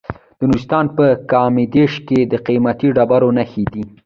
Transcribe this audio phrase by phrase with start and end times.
[0.39, 3.83] د نورستان په کامدیش کې د قیمتي ډبرو نښې دي.